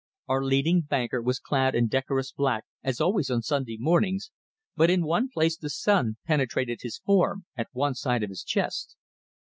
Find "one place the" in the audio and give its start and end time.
5.05-5.69